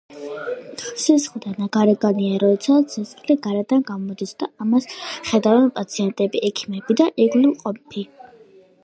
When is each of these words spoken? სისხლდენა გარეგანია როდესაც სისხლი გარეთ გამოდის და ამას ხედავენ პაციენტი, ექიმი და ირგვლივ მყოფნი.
სისხლდენა 1.01 1.65
გარეგანია 1.75 2.39
როდესაც 2.43 2.95
სისხლი 2.97 3.35
გარეთ 3.43 3.75
გამოდის 3.91 4.33
და 4.41 4.49
ამას 4.67 4.89
ხედავენ 5.33 5.71
პაციენტი, 5.77 6.31
ექიმი 6.51 6.83
და 7.03 7.09
ირგვლივ 7.27 7.53
მყოფნი. 7.55 8.09